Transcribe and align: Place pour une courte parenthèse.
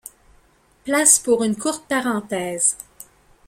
Place 0.83 1.19
pour 1.19 1.43
une 1.43 1.55
courte 1.55 1.85
parenthèse. 1.87 2.75